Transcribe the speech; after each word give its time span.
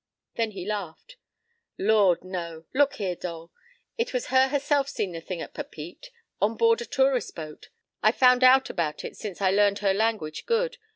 Then 0.33 0.49
he 0.49 0.65
laughed. 0.65 1.17
"Lord, 1.77 2.23
no. 2.23 2.65
Look 2.73 2.95
here, 2.95 3.13
Dole. 3.15 3.51
It 3.99 4.13
was 4.15 4.29
her 4.33 4.47
herself 4.47 4.89
seen 4.89 5.11
the 5.11 5.21
thing 5.21 5.41
at 5.43 5.53
Papeete. 5.53 6.07
On 6.41 6.57
board 6.57 6.81
a 6.81 6.85
tourist 6.85 7.35
boat. 7.35 7.69
I 8.01 8.11
found 8.11 8.43
out 8.43 8.71
about 8.71 9.05
it 9.05 9.15
since 9.15 9.43
I 9.43 9.51
learned 9.51 9.77
her 9.85 9.93
language 9.93 10.47
good. 10.47 10.77